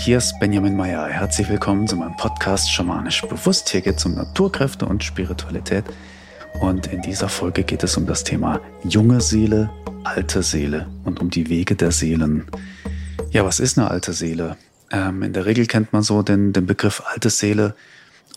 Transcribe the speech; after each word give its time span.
hier 0.00 0.16
ist 0.16 0.38
Benjamin 0.40 0.76
Meyer. 0.76 1.08
Herzlich 1.08 1.50
willkommen 1.50 1.86
zu 1.86 1.94
meinem 1.94 2.16
Podcast 2.16 2.72
Schamanisch 2.72 3.20
Bewusst. 3.20 3.68
Hier 3.68 3.82
geht 3.82 3.98
es 3.98 4.06
um 4.06 4.14
Naturkräfte 4.14 4.86
und 4.86 5.04
Spiritualität. 5.04 5.84
Und 6.58 6.86
in 6.86 7.02
dieser 7.02 7.28
Folge 7.28 7.64
geht 7.64 7.84
es 7.84 7.98
um 7.98 8.06
das 8.06 8.24
Thema 8.24 8.62
junge 8.82 9.20
Seele, 9.20 9.68
alte 10.04 10.42
Seele 10.42 10.88
und 11.04 11.20
um 11.20 11.28
die 11.28 11.50
Wege 11.50 11.76
der 11.76 11.92
Seelen. 11.92 12.46
Ja, 13.30 13.44
was 13.44 13.60
ist 13.60 13.76
eine 13.76 13.90
alte 13.90 14.14
Seele? 14.14 14.56
Ähm, 14.90 15.22
in 15.22 15.34
der 15.34 15.44
Regel 15.44 15.66
kennt 15.66 15.92
man 15.92 16.02
so 16.02 16.22
den, 16.22 16.54
den 16.54 16.64
Begriff 16.64 17.02
alte 17.04 17.28
Seele 17.28 17.74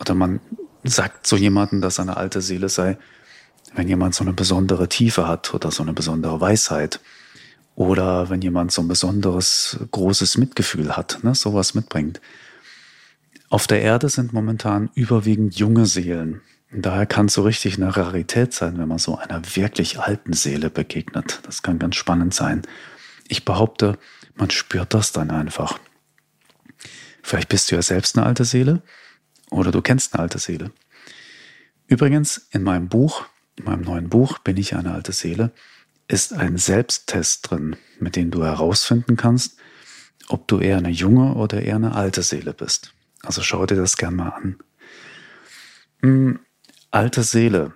oder 0.01 0.15
man 0.15 0.41
sagt 0.83 1.25
so 1.25 1.37
jemanden, 1.37 1.79
dass 1.79 1.97
eine 1.97 2.17
alte 2.17 2.41
Seele 2.41 2.67
sei, 2.67 2.97
wenn 3.73 3.87
jemand 3.87 4.15
so 4.15 4.25
eine 4.25 4.33
besondere 4.33 4.89
Tiefe 4.89 5.29
hat 5.29 5.53
oder 5.53 5.71
so 5.71 5.81
eine 5.81 5.93
besondere 5.93 6.41
Weisheit 6.41 6.99
oder 7.75 8.29
wenn 8.29 8.41
jemand 8.41 8.71
so 8.71 8.81
ein 8.81 8.87
besonderes, 8.87 9.79
großes 9.91 10.37
Mitgefühl 10.37 10.95
hat, 10.95 11.19
ne, 11.23 11.33
sowas 11.35 11.73
mitbringt. 11.73 12.21
Auf 13.49 13.67
der 13.67 13.81
Erde 13.81 14.09
sind 14.09 14.33
momentan 14.33 14.89
überwiegend 14.95 15.55
junge 15.57 15.85
Seelen. 15.85 16.41
Daher 16.71 17.05
kann 17.05 17.27
es 17.27 17.33
so 17.33 17.43
richtig 17.43 17.77
eine 17.77 17.95
Rarität 17.95 18.53
sein, 18.53 18.79
wenn 18.79 18.87
man 18.87 18.97
so 18.97 19.17
einer 19.17 19.41
wirklich 19.55 19.99
alten 19.99 20.33
Seele 20.33 20.71
begegnet. 20.71 21.39
Das 21.43 21.61
kann 21.61 21.77
ganz 21.77 21.95
spannend 21.95 22.33
sein. 22.33 22.63
Ich 23.27 23.45
behaupte, 23.45 23.99
man 24.35 24.49
spürt 24.49 24.93
das 24.93 25.11
dann 25.11 25.29
einfach. 25.29 25.79
Vielleicht 27.21 27.49
bist 27.49 27.71
du 27.71 27.75
ja 27.75 27.81
selbst 27.81 28.17
eine 28.17 28.25
alte 28.25 28.43
Seele 28.43 28.81
oder 29.51 29.71
du 29.71 29.81
kennst 29.81 30.13
eine 30.13 30.23
alte 30.23 30.39
Seele. 30.39 30.71
Übrigens, 31.87 32.47
in 32.51 32.63
meinem 32.63 32.89
Buch, 32.89 33.25
in 33.55 33.65
meinem 33.65 33.81
neuen 33.81 34.09
Buch 34.09 34.39
bin 34.39 34.57
ich 34.57 34.75
eine 34.75 34.93
alte 34.93 35.11
Seele, 35.11 35.51
ist 36.07 36.33
ein 36.33 36.57
Selbsttest 36.57 37.49
drin, 37.49 37.75
mit 37.99 38.15
dem 38.15 38.31
du 38.31 38.43
herausfinden 38.43 39.15
kannst, 39.15 39.57
ob 40.27 40.47
du 40.47 40.59
eher 40.59 40.77
eine 40.77 40.89
junge 40.89 41.35
oder 41.35 41.61
eher 41.61 41.75
eine 41.75 41.95
alte 41.95 42.23
Seele 42.23 42.53
bist. 42.53 42.93
Also 43.21 43.41
schau 43.41 43.65
dir 43.65 43.75
das 43.75 43.97
gern 43.97 44.15
mal 44.15 44.29
an. 44.29 44.57
Hm, 46.01 46.39
alte 46.91 47.23
Seele 47.23 47.73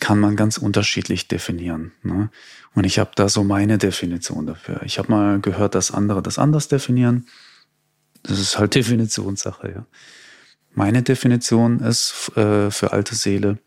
kann 0.00 0.18
man 0.20 0.36
ganz 0.36 0.58
unterschiedlich 0.58 1.28
definieren. 1.28 1.92
Ne? 2.02 2.30
Und 2.74 2.84
ich 2.84 2.98
habe 2.98 3.10
da 3.14 3.28
so 3.28 3.44
meine 3.44 3.78
Definition 3.78 4.46
dafür. 4.46 4.82
Ich 4.84 4.98
habe 4.98 5.10
mal 5.10 5.40
gehört, 5.40 5.74
dass 5.74 5.90
andere 5.90 6.22
das 6.22 6.38
anders 6.38 6.68
definieren. 6.68 7.26
Das 8.22 8.38
ist 8.38 8.58
halt 8.58 8.74
Definitionssache, 8.74 9.72
ja. 9.74 9.86
Meine 10.74 11.02
Definition 11.02 11.80
ist 11.80 12.30
äh, 12.36 12.70
für 12.70 12.92
alte 12.92 13.14
Seele, 13.14 13.58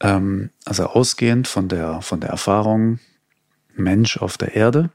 ähm, 0.00 0.50
also 0.64 0.86
ausgehend 0.86 1.46
von 1.48 1.68
der, 1.68 2.02
von 2.02 2.20
der 2.20 2.30
Erfahrung 2.30 2.98
Mensch 3.74 4.16
auf 4.16 4.36
der 4.36 4.54
Erde, 4.54 4.90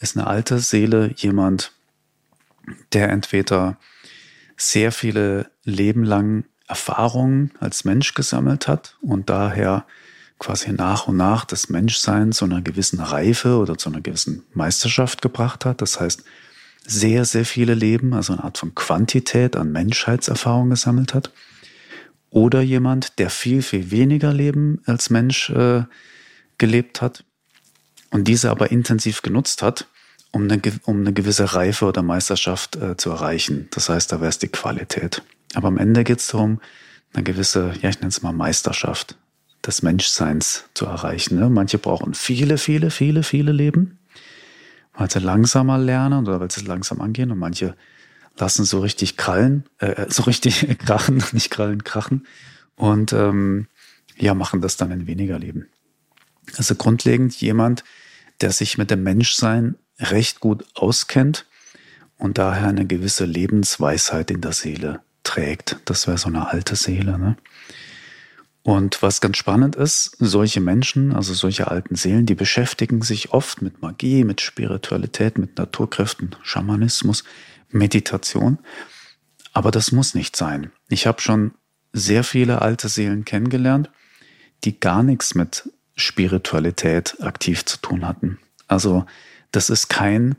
ist 0.00 0.16
eine 0.16 0.26
alte 0.26 0.58
Seele 0.58 1.12
jemand, 1.16 1.72
der 2.92 3.10
entweder 3.10 3.78
sehr 4.56 4.92
viele 4.92 5.50
Leben 5.64 6.04
lang 6.04 6.44
Erfahrungen 6.66 7.52
als 7.60 7.84
Mensch 7.84 8.14
gesammelt 8.14 8.68
hat 8.68 8.96
und 9.00 9.30
daher 9.30 9.86
quasi 10.38 10.72
nach 10.72 11.08
und 11.08 11.16
nach 11.16 11.44
das 11.44 11.68
Menschsein 11.68 12.32
zu 12.32 12.44
einer 12.44 12.60
gewissen 12.60 13.00
Reife 13.00 13.56
oder 13.56 13.76
zu 13.76 13.88
einer 13.88 14.00
gewissen 14.00 14.44
Meisterschaft 14.52 15.22
gebracht 15.22 15.64
hat. 15.64 15.82
Das 15.82 15.98
heißt, 15.98 16.22
sehr, 16.86 17.24
sehr 17.24 17.44
viele 17.44 17.74
Leben, 17.74 18.14
also 18.14 18.34
eine 18.34 18.44
Art 18.44 18.58
von 18.58 18.74
Quantität 18.74 19.56
an 19.56 19.72
Menschheitserfahrung 19.72 20.70
gesammelt 20.70 21.14
hat 21.14 21.32
oder 22.30 22.60
jemand, 22.60 23.18
der 23.18 23.30
viel, 23.30 23.62
viel 23.62 23.90
weniger 23.90 24.32
Leben 24.32 24.80
als 24.86 25.10
Mensch 25.10 25.50
äh, 25.50 25.84
gelebt 26.58 27.00
hat 27.00 27.24
und 28.10 28.28
diese 28.28 28.50
aber 28.50 28.70
intensiv 28.70 29.22
genutzt 29.22 29.62
hat, 29.62 29.86
um 30.30 30.42
eine, 30.42 30.60
um 30.84 31.00
eine 31.00 31.12
gewisse 31.12 31.54
Reife 31.54 31.86
oder 31.86 32.02
Meisterschaft 32.02 32.76
äh, 32.76 32.96
zu 32.96 33.10
erreichen. 33.10 33.68
Das 33.70 33.88
heißt, 33.88 34.12
da 34.12 34.20
wäre 34.20 34.28
es 34.28 34.38
die 34.38 34.48
Qualität. 34.48 35.22
Aber 35.54 35.68
am 35.68 35.78
Ende 35.78 36.04
geht 36.04 36.18
es 36.18 36.28
darum, 36.28 36.60
eine 37.14 37.22
gewisse, 37.22 37.72
ja, 37.80 37.88
ich 37.88 38.00
nenne 38.00 38.08
es 38.08 38.22
mal 38.22 38.32
Meisterschaft 38.32 39.16
des 39.64 39.82
Menschseins 39.82 40.64
zu 40.74 40.86
erreichen. 40.86 41.38
Ne? 41.38 41.48
Manche 41.48 41.78
brauchen 41.78 42.14
viele, 42.14 42.58
viele, 42.58 42.90
viele, 42.90 43.22
viele 43.22 43.52
Leben, 43.52 43.98
weil 44.94 45.10
sie 45.10 45.18
langsamer 45.20 45.78
lernen 45.78 46.26
oder 46.26 46.40
weil 46.40 46.50
sie 46.50 46.64
langsam 46.64 47.00
angehen 47.00 47.30
und 47.30 47.38
manche 47.38 47.74
lassen 48.38 48.64
so 48.64 48.80
richtig 48.80 49.16
krallen, 49.16 49.64
äh, 49.78 50.06
so 50.08 50.24
richtig 50.24 50.78
krachen, 50.84 51.22
nicht 51.32 51.50
krallen, 51.50 51.84
krachen 51.84 52.26
und 52.76 53.12
ähm, 53.12 53.66
ja, 54.16 54.34
machen 54.34 54.60
das 54.60 54.76
dann 54.76 54.90
in 54.90 55.06
weniger 55.06 55.38
Leben. 55.38 55.68
Also 56.56 56.74
grundlegend 56.74 57.34
jemand, 57.40 57.84
der 58.40 58.52
sich 58.52 58.78
mit 58.78 58.90
dem 58.90 59.02
Menschsein 59.02 59.76
recht 59.98 60.40
gut 60.40 60.64
auskennt 60.74 61.46
und 62.16 62.38
daher 62.38 62.68
eine 62.68 62.86
gewisse 62.86 63.24
Lebensweisheit 63.24 64.30
in 64.30 64.40
der 64.40 64.52
Seele 64.52 65.00
trägt. 65.24 65.78
Das 65.84 66.06
wäre 66.06 66.18
so 66.18 66.28
eine 66.28 66.48
alte 66.48 66.76
Seele. 66.76 67.18
Ne? 67.18 67.36
Und 68.68 69.00
was 69.00 69.22
ganz 69.22 69.38
spannend 69.38 69.76
ist, 69.76 70.14
solche 70.18 70.60
Menschen, 70.60 71.14
also 71.14 71.32
solche 71.32 71.68
alten 71.68 71.94
Seelen, 71.94 72.26
die 72.26 72.34
beschäftigen 72.34 73.00
sich 73.00 73.32
oft 73.32 73.62
mit 73.62 73.80
Magie, 73.80 74.24
mit 74.24 74.42
Spiritualität, 74.42 75.38
mit 75.38 75.56
Naturkräften, 75.56 76.36
Schamanismus, 76.42 77.24
Meditation. 77.70 78.58
Aber 79.54 79.70
das 79.70 79.90
muss 79.90 80.14
nicht 80.14 80.36
sein. 80.36 80.70
Ich 80.90 81.06
habe 81.06 81.22
schon 81.22 81.52
sehr 81.94 82.24
viele 82.24 82.60
alte 82.60 82.90
Seelen 82.90 83.24
kennengelernt, 83.24 83.88
die 84.64 84.78
gar 84.78 85.02
nichts 85.02 85.34
mit 85.34 85.70
Spiritualität 85.96 87.16
aktiv 87.22 87.64
zu 87.64 87.78
tun 87.78 88.06
hatten. 88.06 88.38
Also 88.66 89.06
das 89.50 89.70
ist 89.70 89.88
kein 89.88 90.36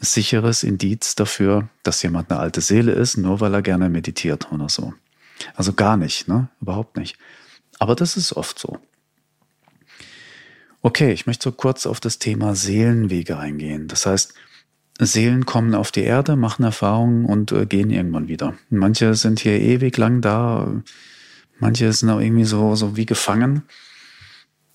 sicheres 0.00 0.64
Indiz 0.64 1.14
dafür, 1.14 1.68
dass 1.84 2.02
jemand 2.02 2.32
eine 2.32 2.40
alte 2.40 2.62
Seele 2.62 2.90
ist, 2.90 3.16
nur 3.16 3.38
weil 3.38 3.54
er 3.54 3.62
gerne 3.62 3.88
meditiert 3.88 4.50
oder 4.50 4.68
so. 4.68 4.92
Also 5.54 5.72
gar 5.72 5.96
nicht, 5.96 6.26
ne? 6.26 6.48
Überhaupt 6.60 6.96
nicht. 6.96 7.16
Aber 7.80 7.96
das 7.96 8.16
ist 8.16 8.34
oft 8.34 8.58
so. 8.58 8.78
Okay, 10.82 11.12
ich 11.12 11.26
möchte 11.26 11.44
so 11.44 11.52
kurz 11.52 11.86
auf 11.86 11.98
das 11.98 12.18
Thema 12.18 12.54
Seelenwege 12.54 13.38
eingehen. 13.38 13.88
Das 13.88 14.06
heißt, 14.06 14.34
Seelen 15.00 15.46
kommen 15.46 15.74
auf 15.74 15.90
die 15.90 16.02
Erde, 16.02 16.36
machen 16.36 16.62
Erfahrungen 16.62 17.24
und 17.24 17.52
äh, 17.52 17.64
gehen 17.64 17.90
irgendwann 17.90 18.28
wieder. 18.28 18.54
Manche 18.68 19.14
sind 19.14 19.40
hier 19.40 19.58
ewig 19.58 19.96
lang 19.96 20.20
da, 20.20 20.82
manche 21.58 21.90
sind 21.92 22.10
auch 22.10 22.20
irgendwie 22.20 22.44
so, 22.44 22.74
so 22.74 22.96
wie 22.96 23.06
gefangen 23.06 23.62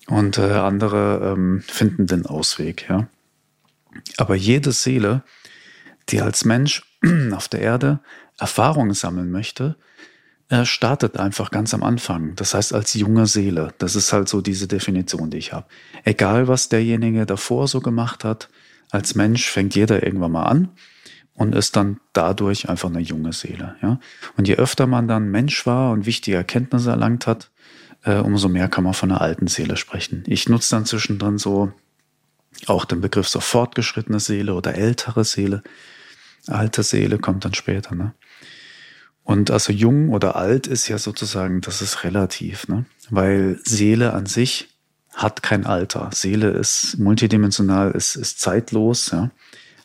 und 0.08 0.38
äh, 0.38 0.52
andere 0.52 1.32
ähm, 1.32 1.62
finden 1.66 2.08
den 2.08 2.26
Ausweg, 2.26 2.88
ja. 2.88 3.08
Aber 4.16 4.34
jede 4.34 4.72
Seele, 4.72 5.22
die 6.08 6.20
als 6.20 6.44
Mensch 6.44 6.82
auf 7.32 7.48
der 7.48 7.60
Erde 7.60 8.00
Erfahrungen 8.36 8.94
sammeln 8.94 9.30
möchte, 9.30 9.76
äh, 10.48 10.64
startet 10.64 11.18
einfach 11.18 11.50
ganz 11.50 11.74
am 11.74 11.82
Anfang. 11.82 12.34
Das 12.36 12.54
heißt 12.54 12.72
als 12.72 12.94
junge 12.94 13.26
Seele. 13.26 13.74
Das 13.78 13.96
ist 13.96 14.12
halt 14.12 14.28
so 14.28 14.40
diese 14.40 14.68
Definition, 14.68 15.30
die 15.30 15.38
ich 15.38 15.52
habe. 15.52 15.66
Egal, 16.04 16.48
was 16.48 16.68
derjenige 16.68 17.26
davor 17.26 17.68
so 17.68 17.80
gemacht 17.80 18.24
hat, 18.24 18.48
als 18.90 19.14
Mensch 19.14 19.48
fängt 19.50 19.74
jeder 19.74 20.04
irgendwann 20.04 20.32
mal 20.32 20.44
an 20.44 20.68
und 21.34 21.54
ist 21.54 21.76
dann 21.76 22.00
dadurch 22.12 22.68
einfach 22.68 22.88
eine 22.88 23.00
junge 23.00 23.32
Seele. 23.32 23.76
Ja? 23.82 23.98
Und 24.36 24.48
je 24.48 24.56
öfter 24.56 24.86
man 24.86 25.08
dann 25.08 25.30
Mensch 25.30 25.66
war 25.66 25.92
und 25.92 26.06
wichtige 26.06 26.36
Erkenntnisse 26.36 26.90
erlangt 26.90 27.26
hat, 27.26 27.50
äh, 28.04 28.18
umso 28.18 28.48
mehr 28.48 28.68
kann 28.68 28.84
man 28.84 28.94
von 28.94 29.10
einer 29.10 29.20
alten 29.20 29.48
Seele 29.48 29.76
sprechen. 29.76 30.22
Ich 30.26 30.48
nutze 30.48 30.76
dann 30.76 30.86
zwischendrin 30.86 31.38
so 31.38 31.72
auch 32.66 32.84
den 32.84 33.00
Begriff 33.00 33.28
so 33.28 33.40
fortgeschrittene 33.40 34.20
Seele 34.20 34.54
oder 34.54 34.76
ältere 34.76 35.24
Seele. 35.24 35.62
Alte 36.46 36.82
Seele 36.82 37.18
kommt 37.18 37.44
dann 37.44 37.54
später. 37.54 37.94
Ne? 37.94 38.14
Und 39.26 39.50
also 39.50 39.72
jung 39.72 40.10
oder 40.10 40.36
alt 40.36 40.68
ist 40.68 40.86
ja 40.86 40.98
sozusagen, 40.98 41.60
das 41.60 41.82
ist 41.82 42.04
relativ, 42.04 42.68
ne? 42.68 42.84
weil 43.10 43.58
Seele 43.64 44.12
an 44.12 44.26
sich 44.26 44.68
hat 45.12 45.42
kein 45.42 45.66
Alter. 45.66 46.10
Seele 46.14 46.50
ist 46.50 46.96
multidimensional, 47.00 47.90
ist, 47.90 48.14
ist 48.14 48.40
zeitlos, 48.40 49.10
ja, 49.10 49.32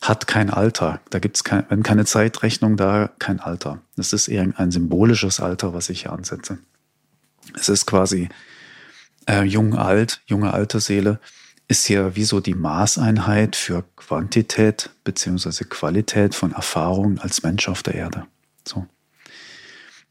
hat 0.00 0.28
kein 0.28 0.48
Alter. 0.48 1.00
Da 1.10 1.18
gibt's 1.18 1.42
kein, 1.42 1.66
wenn 1.70 1.82
keine 1.82 2.04
Zeitrechnung 2.04 2.76
da, 2.76 3.10
kein 3.18 3.40
Alter. 3.40 3.80
Das 3.96 4.12
ist 4.12 4.28
eher 4.28 4.46
ein 4.56 4.70
symbolisches 4.70 5.40
Alter, 5.40 5.74
was 5.74 5.88
ich 5.88 6.02
hier 6.02 6.12
ansetze. 6.12 6.58
Es 7.58 7.68
ist 7.68 7.86
quasi 7.86 8.28
äh, 9.26 9.42
jung, 9.42 9.76
alt, 9.76 10.20
junge, 10.26 10.54
alte 10.54 10.78
Seele 10.78 11.18
ist 11.66 11.84
hier 11.86 12.14
wie 12.14 12.24
so 12.24 12.38
die 12.38 12.54
Maßeinheit 12.54 13.56
für 13.56 13.82
Quantität 13.96 14.90
beziehungsweise 15.02 15.64
Qualität 15.64 16.36
von 16.36 16.52
Erfahrungen 16.52 17.18
als 17.18 17.42
Mensch 17.42 17.68
auf 17.68 17.82
der 17.82 17.96
Erde. 17.96 18.26
So. 18.64 18.86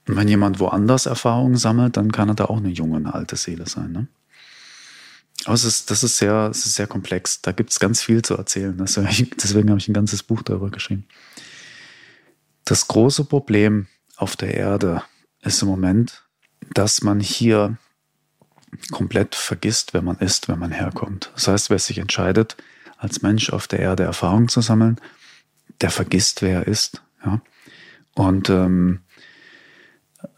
Und 0.07 0.15
wenn 0.15 0.27
jemand 0.27 0.59
woanders 0.59 1.05
Erfahrungen 1.05 1.57
sammelt, 1.57 1.97
dann 1.97 2.11
kann 2.11 2.29
er 2.29 2.35
da 2.35 2.45
auch 2.45 2.57
eine 2.57 2.69
junge, 2.69 2.97
eine 2.97 3.13
alte 3.13 3.35
Seele 3.35 3.67
sein. 3.67 3.91
Ne? 3.91 4.07
Aber 5.45 5.53
es 5.53 5.63
ist, 5.63 5.89
das 5.91 6.03
ist 6.03 6.17
sehr, 6.17 6.49
es 6.51 6.65
ist 6.65 6.75
sehr 6.75 6.87
komplex. 6.87 7.41
Da 7.41 7.51
gibt 7.51 7.71
es 7.71 7.79
ganz 7.79 8.01
viel 8.01 8.21
zu 8.21 8.35
erzählen. 8.35 8.75
Deswegen 8.77 9.69
habe 9.69 9.79
ich 9.79 9.87
ein 9.87 9.93
ganzes 9.93 10.23
Buch 10.23 10.41
darüber 10.41 10.69
geschrieben. 10.69 11.05
Das 12.65 12.87
große 12.87 13.25
Problem 13.25 13.87
auf 14.17 14.35
der 14.35 14.53
Erde 14.53 15.03
ist 15.41 15.61
im 15.61 15.67
Moment, 15.67 16.23
dass 16.73 17.01
man 17.01 17.19
hier 17.19 17.77
komplett 18.91 19.35
vergisst, 19.35 19.93
wer 19.93 20.01
man 20.01 20.17
ist, 20.17 20.47
wenn 20.47 20.59
man 20.59 20.71
herkommt. 20.71 21.31
Das 21.35 21.47
heißt, 21.47 21.69
wer 21.69 21.79
sich 21.79 21.97
entscheidet, 21.97 22.55
als 22.97 23.21
Mensch 23.21 23.49
auf 23.49 23.67
der 23.67 23.79
Erde 23.79 24.03
Erfahrung 24.03 24.47
zu 24.47 24.61
sammeln, 24.61 24.99
der 25.81 25.89
vergisst, 25.89 26.41
wer 26.41 26.59
er 26.59 26.67
ist. 26.67 27.01
Ja? 27.25 27.41
Und 28.13 28.49
ähm, 28.49 28.99
äh, 29.10 29.10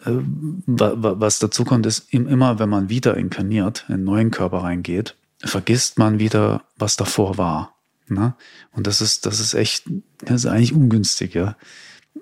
was 0.05 1.39
dazu 1.39 1.65
kommt, 1.65 1.85
ist 1.85 2.13
immer, 2.13 2.59
wenn 2.59 2.69
man 2.69 2.89
wieder 2.89 3.17
inkarniert, 3.17 3.85
in 3.87 3.95
einen 3.95 4.03
neuen 4.03 4.31
Körper 4.31 4.59
reingeht, 4.59 5.15
vergisst 5.43 5.97
man 5.97 6.19
wieder, 6.19 6.63
was 6.77 6.95
davor 6.95 7.37
war. 7.37 7.75
Ne? 8.07 8.35
Und 8.71 8.87
das 8.87 9.01
ist, 9.01 9.25
das 9.25 9.39
ist 9.39 9.53
echt, 9.53 9.85
das 10.19 10.43
ist 10.43 10.45
eigentlich 10.45 10.73
ungünstig, 10.73 11.33
ja. 11.33 11.55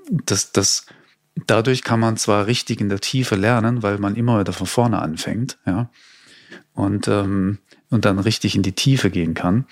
Das, 0.10 0.52
das, 0.52 0.86
dadurch 1.48 1.84
kann 1.84 2.00
man 2.00 2.18
zwar 2.18 2.48
richtig 2.48 2.82
in 2.82 2.90
der 2.90 3.00
Tiefe 3.00 3.36
lernen, 3.36 3.84
weil 3.84 3.98
man 3.98 4.16
immer 4.16 4.40
wieder 4.40 4.54
von 4.54 4.68
vorne 4.68 5.02
anfängt, 5.02 5.58
ja, 5.66 5.90
und, 6.74 7.08
ähm, 7.08 7.60
und 7.90 8.06
dann 8.06 8.20
richtig 8.20 8.56
in 8.56 8.64
die 8.64 8.74
Tiefe 8.74 9.10
gehen 9.10 9.34
kann. 9.34 9.66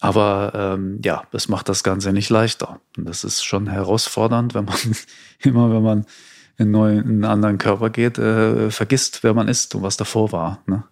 Aber 0.00 0.52
ähm, 0.54 1.00
ja, 1.04 1.24
das 1.30 1.48
macht 1.48 1.68
das 1.68 1.82
Ganze 1.82 2.12
nicht 2.12 2.28
leichter. 2.28 2.80
Und 2.96 3.08
das 3.08 3.24
ist 3.24 3.44
schon 3.44 3.68
herausfordernd, 3.68 4.54
wenn 4.54 4.64
man 4.66 4.76
immer, 5.38 5.72
wenn 5.72 5.82
man 5.82 6.06
in, 6.56 6.70
neuen, 6.70 6.98
in 6.98 7.08
einen 7.08 7.24
anderen 7.24 7.58
Körper 7.58 7.90
geht, 7.90 8.18
äh, 8.18 8.70
vergisst, 8.70 9.22
wer 9.22 9.34
man 9.34 9.48
ist 9.48 9.74
und 9.74 9.82
was 9.82 9.96
davor 9.96 10.32
war. 10.32 10.62
Ne? 10.66 10.84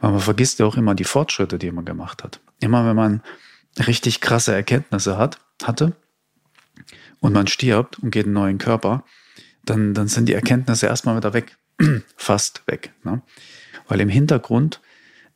Weil 0.00 0.12
man 0.12 0.20
vergisst 0.20 0.58
ja 0.58 0.66
auch 0.66 0.76
immer 0.76 0.94
die 0.94 1.04
Fortschritte, 1.04 1.58
die 1.58 1.70
man 1.70 1.84
gemacht 1.84 2.22
hat. 2.24 2.40
Immer 2.60 2.86
wenn 2.86 2.96
man 2.96 3.22
richtig 3.78 4.20
krasse 4.20 4.54
Erkenntnisse 4.54 5.18
hat, 5.18 5.40
hatte 5.62 5.94
und 7.20 7.32
man 7.32 7.46
stirbt 7.46 7.98
und 7.98 8.10
geht 8.10 8.26
in 8.26 8.30
einen 8.30 8.42
neuen 8.42 8.58
Körper, 8.58 9.04
dann, 9.64 9.94
dann 9.94 10.08
sind 10.08 10.28
die 10.28 10.34
Erkenntnisse 10.34 10.86
erstmal 10.86 11.16
wieder 11.16 11.34
weg. 11.34 11.56
Fast 12.16 12.62
weg. 12.66 12.92
Ne? 13.04 13.22
Weil 13.86 14.00
im 14.00 14.08
Hintergrund 14.08 14.80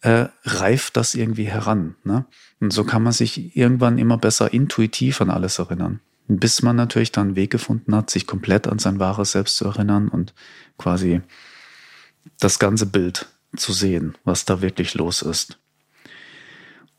äh, 0.00 0.26
reift 0.44 0.96
das 0.96 1.14
irgendwie 1.14 1.44
heran. 1.44 1.96
Ne? 2.04 2.26
Und 2.60 2.72
so 2.72 2.84
kann 2.84 3.02
man 3.02 3.12
sich 3.12 3.56
irgendwann 3.56 3.98
immer 3.98 4.18
besser 4.18 4.52
intuitiv 4.52 5.20
an 5.20 5.30
alles 5.30 5.58
erinnern. 5.58 6.00
Bis 6.28 6.62
man 6.62 6.76
natürlich 6.76 7.12
dann 7.12 7.28
einen 7.28 7.36
Weg 7.36 7.50
gefunden 7.50 7.94
hat, 7.94 8.10
sich 8.10 8.26
komplett 8.26 8.66
an 8.68 8.78
sein 8.78 8.98
wahres 8.98 9.32
Selbst 9.32 9.56
zu 9.56 9.66
erinnern 9.66 10.08
und 10.08 10.34
quasi 10.78 11.20
das 12.38 12.58
ganze 12.58 12.86
Bild 12.86 13.26
zu 13.56 13.72
sehen, 13.72 14.16
was 14.24 14.44
da 14.44 14.62
wirklich 14.62 14.94
los 14.94 15.22
ist. 15.22 15.58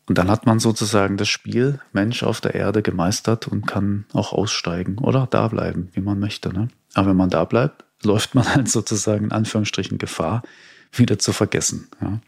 Und 0.05 0.17
dann 0.17 0.29
hat 0.29 0.45
man 0.45 0.59
sozusagen 0.59 1.15
das 1.15 1.29
Spiel 1.29 1.79
Mensch 1.93 2.23
auf 2.23 2.41
der 2.41 2.55
Erde 2.55 2.81
gemeistert 2.81 3.47
und 3.47 3.65
kann 3.65 4.05
auch 4.11 4.33
aussteigen 4.33 4.97
oder 4.97 5.27
da 5.29 5.47
bleiben, 5.47 5.89
wie 5.93 6.01
man 6.01 6.19
möchte. 6.19 6.51
Ne? 6.51 6.67
Aber 6.93 7.09
wenn 7.09 7.17
man 7.17 7.29
da 7.29 7.45
bleibt, 7.45 7.85
läuft 8.03 8.35
man 8.35 8.47
halt 8.53 8.69
sozusagen 8.69 9.25
in 9.25 9.31
Anführungsstrichen 9.31 9.97
Gefahr, 9.97 10.43
wieder 10.91 11.17
zu 11.17 11.31
vergessen. 11.31 11.87
Ja? 12.01 12.19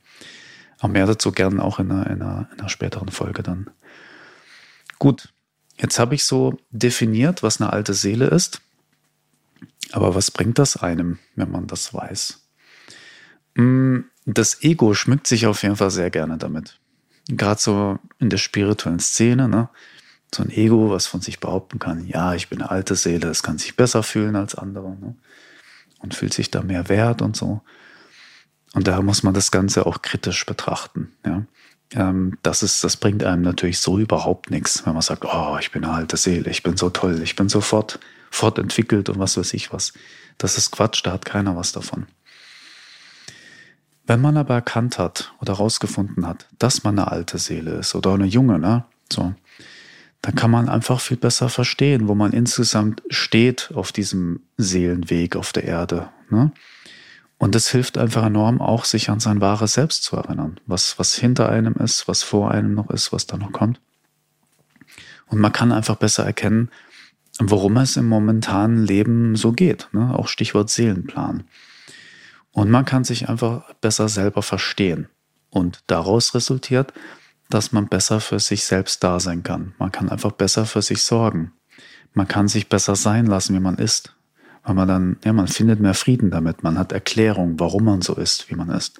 Aber 0.80 0.94
mehr 0.94 1.06
dazu 1.06 1.31
gerne 1.31 1.63
auch 1.63 1.80
in 1.80 1.92
einer, 1.92 2.09
in, 2.09 2.21
einer, 2.21 2.50
in 2.53 2.59
einer 2.59 2.69
späteren 2.69 3.09
Folge 3.09 3.44
dann. 3.44 3.69
Gut, 4.97 5.33
jetzt 5.77 6.00
habe 6.00 6.16
ich 6.16 6.24
so 6.25 6.57
definiert, 6.72 7.44
was 7.44 7.62
eine 7.62 7.72
alte 7.72 7.94
Seele 7.94 8.27
ist. 8.27 8.62
Aber 9.92 10.16
was 10.16 10.31
bringt 10.31 10.60
das 10.60 10.77
einem, 10.77 11.19
wenn 11.36 11.51
man 11.51 11.68
das 11.68 11.94
weiß? 11.94 12.42
Hm, 13.56 14.06
das 14.25 14.63
Ego 14.63 14.94
schmückt 14.94 15.27
sich 15.27 15.45
auf 15.45 15.63
jeden 15.63 15.75
Fall 15.75 15.92
sehr 15.92 16.10
gerne 16.10 16.38
damit. 16.38 16.80
Gerade 17.27 17.62
so 17.62 18.00
in 18.19 18.30
der 18.30 18.38
spirituellen 18.38 19.00
Szene, 19.00 19.48
ne? 19.48 19.69
So 20.33 20.44
ein 20.44 20.50
Ego, 20.50 20.89
was 20.89 21.07
von 21.07 21.22
sich 21.22 21.39
behaupten 21.39 21.80
kann, 21.80 22.06
ja, 22.07 22.33
ich 22.33 22.50
bin 22.50 22.62
eine 22.62 22.71
alte 22.71 22.95
Seele, 22.95 23.30
es 23.30 23.44
kann 23.44 23.57
sich 23.57 23.75
besser 23.75 24.04
fühlen 24.04 24.36
als 24.36 24.56
andere, 24.56 24.89
ne? 24.89 25.16
Und 26.00 26.13
fühlt 26.13 26.33
sich 26.33 26.51
da 26.51 26.62
mehr 26.62 26.89
wert 26.89 27.21
und 27.21 27.36
so. 27.36 27.62
Und 28.74 28.88
da 28.88 29.01
muss 29.01 29.24
man 29.24 29.33
das 29.33 29.51
Ganze 29.51 29.86
auch 29.86 30.01
kritisch 30.01 30.45
betrachten, 30.45 31.13
ja. 31.25 31.45
Ähm, 31.93 32.37
das 32.43 32.63
ist, 32.63 32.83
das 32.83 32.97
bringt 32.97 33.23
einem 33.23 33.41
natürlich 33.41 33.79
so 33.79 33.99
überhaupt 33.99 34.51
nichts, 34.51 34.85
wenn 34.85 34.93
man 34.93 35.01
sagt, 35.01 35.25
oh, 35.25 35.57
ich 35.59 35.71
bin 35.71 35.83
eine 35.83 35.93
alte 35.93 36.17
Seele, 36.17 36.49
ich 36.49 36.63
bin 36.63 36.77
so 36.77 36.89
toll, 36.89 37.21
ich 37.21 37.35
bin 37.35 37.49
sofort 37.49 37.99
fortentwickelt 38.31 39.09
und 39.09 39.19
was 39.19 39.37
weiß 39.37 39.53
ich 39.53 39.71
was. 39.71 39.93
Das 40.37 40.57
ist 40.57 40.71
Quatsch, 40.71 41.01
da 41.05 41.13
hat 41.13 41.25
keiner 41.25 41.55
was 41.55 41.71
davon. 41.71 42.07
Wenn 44.07 44.21
man 44.21 44.37
aber 44.37 44.55
erkannt 44.55 44.99
hat 44.99 45.33
oder 45.41 45.53
herausgefunden 45.53 46.27
hat, 46.27 46.47
dass 46.59 46.83
man 46.83 46.99
eine 46.99 47.11
alte 47.11 47.37
Seele 47.37 47.71
ist 47.71 47.95
oder 47.95 48.13
eine 48.13 48.25
junge, 48.25 48.59
ne, 48.59 48.85
so, 49.11 49.33
dann 50.21 50.35
kann 50.35 50.51
man 50.51 50.69
einfach 50.69 50.99
viel 50.99 51.17
besser 51.17 51.49
verstehen, 51.49 52.07
wo 52.07 52.15
man 52.15 52.33
insgesamt 52.33 53.03
steht 53.09 53.71
auf 53.73 53.91
diesem 53.91 54.41
Seelenweg 54.57 55.35
auf 55.35 55.53
der 55.53 55.65
Erde. 55.65 56.09
Ne? 56.29 56.51
Und 57.37 57.55
es 57.55 57.69
hilft 57.69 57.97
einfach 57.97 58.25
enorm, 58.25 58.61
auch 58.61 58.85
sich 58.85 59.09
an 59.09 59.19
sein 59.19 59.41
wahres 59.41 59.73
Selbst 59.73 60.03
zu 60.03 60.15
erinnern, 60.15 60.59
was, 60.65 60.97
was 60.97 61.15
hinter 61.15 61.49
einem 61.49 61.73
ist, 61.73 62.07
was 62.07 62.23
vor 62.23 62.51
einem 62.51 62.73
noch 62.73 62.89
ist, 62.89 63.11
was 63.11 63.27
da 63.27 63.37
noch 63.37 63.51
kommt. 63.51 63.81
Und 65.27 65.39
man 65.39 65.51
kann 65.51 65.71
einfach 65.71 65.95
besser 65.95 66.25
erkennen, 66.25 66.69
worum 67.39 67.77
es 67.77 67.97
im 67.97 68.07
momentanen 68.07 68.85
Leben 68.85 69.35
so 69.35 69.51
geht. 69.51 69.89
Ne? 69.91 70.17
Auch 70.17 70.27
Stichwort 70.27 70.69
Seelenplan. 70.69 71.43
Und 72.51 72.71
man 72.71 72.85
kann 72.85 73.03
sich 73.03 73.27
einfach 73.27 73.73
besser 73.81 74.07
selber 74.07 74.41
verstehen. 74.41 75.09
Und 75.49 75.83
daraus 75.87 76.35
resultiert, 76.35 76.93
dass 77.49 77.71
man 77.71 77.87
besser 77.87 78.21
für 78.21 78.39
sich 78.39 78.63
selbst 78.63 79.03
da 79.03 79.19
sein 79.19 79.43
kann. 79.43 79.75
Man 79.77 79.91
kann 79.91 80.09
einfach 80.09 80.31
besser 80.31 80.65
für 80.65 80.81
sich 80.81 81.03
sorgen. 81.03 81.51
Man 82.13 82.27
kann 82.27 82.47
sich 82.47 82.69
besser 82.69 82.95
sein 82.95 83.25
lassen, 83.25 83.55
wie 83.55 83.59
man 83.59 83.77
ist. 83.77 84.15
Weil 84.65 84.75
man 84.75 84.88
dann, 84.88 85.17
ja, 85.23 85.31
man 85.31 85.47
findet 85.47 85.79
mehr 85.79 85.94
Frieden 85.94 86.31
damit. 86.31 86.63
Man 86.63 86.77
hat 86.77 86.91
Erklärung, 86.91 87.59
warum 87.59 87.85
man 87.85 88.01
so 88.01 88.15
ist, 88.15 88.50
wie 88.50 88.56
man 88.56 88.69
ist. 88.69 89.00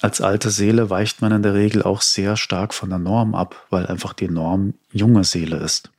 Als 0.00 0.20
alte 0.20 0.50
Seele 0.50 0.90
weicht 0.90 1.22
man 1.22 1.32
in 1.32 1.42
der 1.42 1.54
Regel 1.54 1.82
auch 1.82 2.02
sehr 2.02 2.36
stark 2.36 2.74
von 2.74 2.90
der 2.90 2.98
Norm 2.98 3.34
ab, 3.34 3.66
weil 3.70 3.86
einfach 3.86 4.12
die 4.12 4.28
Norm 4.28 4.74
junge 4.92 5.24
Seele 5.24 5.56
ist. 5.56 5.90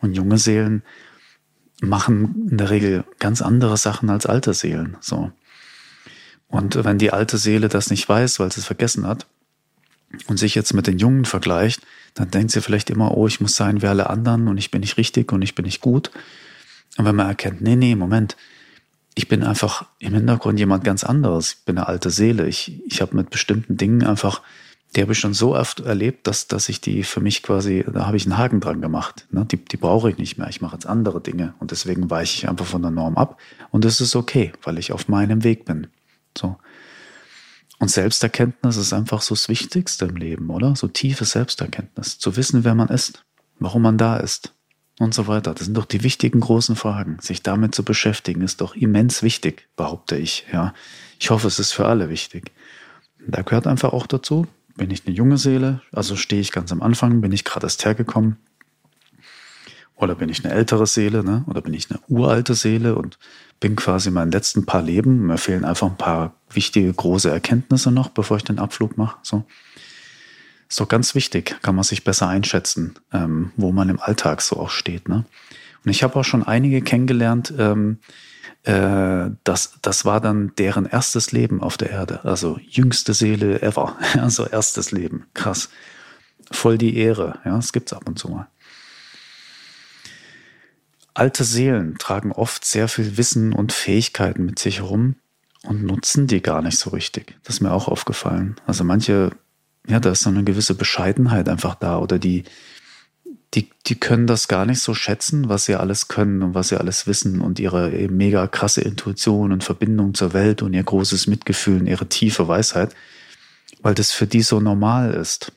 Und 0.00 0.14
junge 0.14 0.38
Seelen 0.38 0.82
machen 1.80 2.48
in 2.50 2.58
der 2.58 2.70
Regel 2.70 3.04
ganz 3.18 3.40
andere 3.42 3.76
Sachen 3.76 4.10
als 4.10 4.26
alte 4.26 4.54
Seelen, 4.54 4.96
so. 5.00 5.30
Und 6.48 6.84
wenn 6.84 6.98
die 6.98 7.12
alte 7.12 7.36
Seele 7.36 7.68
das 7.68 7.90
nicht 7.90 8.08
weiß, 8.08 8.38
weil 8.38 8.52
sie 8.52 8.60
es 8.60 8.66
vergessen 8.66 9.06
hat 9.06 9.26
und 10.28 10.38
sich 10.38 10.54
jetzt 10.54 10.72
mit 10.72 10.86
den 10.86 10.98
Jungen 10.98 11.24
vergleicht, 11.24 11.82
dann 12.14 12.30
denkt 12.30 12.52
sie 12.52 12.60
vielleicht 12.60 12.90
immer, 12.90 13.16
oh, 13.16 13.26
ich 13.26 13.40
muss 13.40 13.56
sein 13.56 13.82
wie 13.82 13.86
alle 13.86 14.08
anderen 14.08 14.46
und 14.46 14.58
ich 14.58 14.70
bin 14.70 14.80
nicht 14.80 14.96
richtig 14.96 15.32
und 15.32 15.42
ich 15.42 15.54
bin 15.54 15.64
nicht 15.64 15.80
gut. 15.80 16.10
Und 16.96 17.04
wenn 17.04 17.16
man 17.16 17.28
erkennt, 17.28 17.60
nee, 17.60 17.76
nee, 17.76 17.94
Moment, 17.94 18.36
ich 19.14 19.28
bin 19.28 19.42
einfach 19.44 19.86
im 19.98 20.14
Hintergrund 20.14 20.58
jemand 20.58 20.84
ganz 20.84 21.04
anderes. 21.04 21.52
Ich 21.52 21.64
bin 21.64 21.78
eine 21.78 21.86
alte 21.86 22.10
Seele. 22.10 22.46
Ich, 22.48 22.82
ich 22.86 23.00
habe 23.00 23.16
mit 23.16 23.30
bestimmten 23.30 23.76
Dingen 23.76 24.04
einfach, 24.04 24.42
die 24.94 25.02
habe 25.02 25.12
ich 25.12 25.18
schon 25.18 25.34
so 25.34 25.56
oft 25.56 25.80
erlebt, 25.80 26.26
dass, 26.26 26.48
dass 26.48 26.68
ich 26.68 26.80
die 26.80 27.04
für 27.04 27.20
mich 27.20 27.42
quasi, 27.42 27.84
da 27.92 28.06
habe 28.06 28.16
ich 28.16 28.26
einen 28.26 28.38
Haken 28.38 28.60
dran 28.60 28.80
gemacht. 28.80 29.26
Ne? 29.30 29.44
Die, 29.44 29.56
die 29.56 29.76
brauche 29.76 30.10
ich 30.10 30.18
nicht 30.18 30.36
mehr. 30.36 30.48
Ich 30.48 30.60
mache 30.60 30.74
jetzt 30.74 30.86
andere 30.86 31.20
Dinge 31.20 31.54
und 31.60 31.70
deswegen 31.70 32.10
weiche 32.10 32.38
ich 32.38 32.48
einfach 32.48 32.66
von 32.66 32.82
der 32.82 32.90
Norm 32.90 33.16
ab. 33.16 33.40
Und 33.70 33.84
das 33.84 34.00
ist 34.00 34.16
okay, 34.16 34.52
weil 34.62 34.78
ich 34.78 34.92
auf 34.92 35.08
meinem 35.08 35.44
Weg 35.44 35.64
bin. 35.64 35.88
So. 36.36 36.56
Und 37.78 37.90
Selbsterkenntnis 37.90 38.76
ist 38.76 38.92
einfach 38.92 39.22
so 39.22 39.34
das 39.34 39.48
Wichtigste 39.48 40.06
im 40.06 40.16
Leben, 40.16 40.50
oder? 40.50 40.74
So 40.74 40.88
tiefe 40.88 41.24
Selbsterkenntnis. 41.24 42.18
Zu 42.18 42.36
wissen, 42.36 42.64
wer 42.64 42.74
man 42.74 42.88
ist, 42.88 43.24
warum 43.58 43.82
man 43.82 43.98
da 43.98 44.16
ist 44.16 44.54
und 44.98 45.14
so 45.14 45.26
weiter. 45.26 45.54
Das 45.54 45.64
sind 45.64 45.76
doch 45.76 45.84
die 45.84 46.02
wichtigen 46.02 46.40
großen 46.40 46.76
Fragen. 46.76 47.18
Sich 47.20 47.42
damit 47.42 47.74
zu 47.74 47.82
beschäftigen 47.82 48.42
ist 48.42 48.60
doch 48.60 48.74
immens 48.76 49.22
wichtig, 49.22 49.68
behaupte 49.76 50.16
ich. 50.16 50.46
Ja, 50.52 50.74
ich 51.18 51.30
hoffe, 51.30 51.46
es 51.46 51.58
ist 51.58 51.72
für 51.72 51.86
alle 51.86 52.08
wichtig. 52.08 52.52
Da 53.26 53.42
gehört 53.42 53.66
einfach 53.66 53.92
auch 53.92 54.06
dazu, 54.06 54.46
bin 54.76 54.90
ich 54.90 55.06
eine 55.06 55.14
junge 55.14 55.38
Seele, 55.38 55.80
also 55.92 56.16
stehe 56.16 56.40
ich 56.40 56.52
ganz 56.52 56.72
am 56.72 56.82
Anfang, 56.82 57.20
bin 57.20 57.32
ich 57.32 57.44
gerade 57.44 57.66
erst 57.66 57.84
hergekommen, 57.84 58.36
oder 59.96 60.14
bin 60.16 60.28
ich 60.28 60.44
eine 60.44 60.52
ältere 60.52 60.86
Seele, 60.86 61.22
ne? 61.22 61.44
Oder 61.46 61.60
bin 61.60 61.72
ich 61.72 61.90
eine 61.90 62.00
uralte 62.08 62.54
Seele 62.54 62.96
und 62.96 63.18
bin 63.60 63.76
quasi 63.76 64.08
in 64.08 64.14
meinen 64.14 64.32
letzten 64.32 64.66
paar 64.66 64.82
Leben. 64.82 65.26
Mir 65.26 65.38
fehlen 65.38 65.64
einfach 65.64 65.86
ein 65.86 65.96
paar 65.96 66.34
wichtige, 66.50 66.92
große 66.92 67.30
Erkenntnisse 67.30 67.92
noch, 67.92 68.08
bevor 68.08 68.36
ich 68.36 68.44
den 68.44 68.58
Abflug 68.58 68.98
mache. 68.98 69.16
So. 69.22 69.44
Ist 70.68 70.80
doch 70.80 70.88
ganz 70.88 71.14
wichtig, 71.14 71.56
kann 71.62 71.74
man 71.74 71.84
sich 71.84 72.04
besser 72.04 72.28
einschätzen, 72.28 72.98
ähm, 73.12 73.52
wo 73.56 73.72
man 73.72 73.88
im 73.88 74.00
Alltag 74.00 74.40
so 74.40 74.56
auch 74.56 74.70
steht. 74.70 75.08
Ne? 75.08 75.24
Und 75.84 75.90
ich 75.90 76.02
habe 76.02 76.16
auch 76.16 76.24
schon 76.24 76.42
einige 76.42 76.82
kennengelernt, 76.82 77.52
ähm, 77.58 77.98
äh, 78.64 79.30
das, 79.44 79.78
das 79.82 80.04
war 80.04 80.20
dann 80.20 80.52
deren 80.56 80.86
erstes 80.86 81.32
Leben 81.32 81.62
auf 81.62 81.76
der 81.76 81.90
Erde. 81.90 82.24
Also 82.24 82.58
jüngste 82.66 83.14
Seele 83.14 83.62
ever. 83.62 83.96
Also 84.18 84.46
erstes 84.46 84.90
Leben. 84.90 85.26
Krass. 85.34 85.68
Voll 86.50 86.78
die 86.78 86.96
Ehre. 86.96 87.38
Ja, 87.44 87.56
das 87.56 87.72
gibt's 87.72 87.92
ab 87.92 88.04
und 88.06 88.18
zu 88.18 88.28
mal. 88.28 88.48
Alte 91.12 91.44
Seelen 91.44 91.96
tragen 91.98 92.32
oft 92.32 92.64
sehr 92.64 92.88
viel 92.88 93.16
Wissen 93.16 93.52
und 93.52 93.72
Fähigkeiten 93.72 94.46
mit 94.46 94.58
sich 94.58 94.78
herum 94.78 95.14
und 95.62 95.84
nutzen 95.84 96.26
die 96.26 96.42
gar 96.42 96.60
nicht 96.60 96.78
so 96.78 96.90
richtig. 96.90 97.36
Das 97.44 97.56
ist 97.56 97.60
mir 97.60 97.72
auch 97.72 97.86
aufgefallen. 97.86 98.56
Also 98.66 98.82
manche, 98.82 99.30
ja, 99.86 100.00
da 100.00 100.12
ist 100.12 100.22
so 100.22 100.30
eine 100.30 100.44
gewisse 100.44 100.74
Bescheidenheit 100.74 101.48
einfach 101.48 101.74
da 101.74 101.98
oder 101.98 102.18
die, 102.18 102.44
die, 103.54 103.70
die 103.86 103.94
können 103.94 104.26
das 104.26 104.48
gar 104.48 104.66
nicht 104.66 104.80
so 104.80 104.94
schätzen, 104.94 105.48
was 105.48 105.66
sie 105.66 105.76
alles 105.76 106.08
können 106.08 106.42
und 106.42 106.54
was 106.54 106.68
sie 106.68 106.76
alles 106.76 107.06
wissen 107.06 107.40
und 107.40 107.58
ihre 107.58 107.90
mega 108.08 108.46
krasse 108.46 108.80
Intuition 108.80 109.52
und 109.52 109.62
Verbindung 109.62 110.14
zur 110.14 110.32
Welt 110.32 110.62
und 110.62 110.74
ihr 110.74 110.82
großes 110.82 111.26
Mitgefühl 111.26 111.80
und 111.80 111.86
ihre 111.86 112.08
tiefe 112.08 112.48
Weisheit, 112.48 112.94
weil 113.82 113.94
das 113.94 114.10
für 114.10 114.26
die 114.26 114.42
so 114.42 114.60
normal 114.60 115.12
ist. 115.12 115.52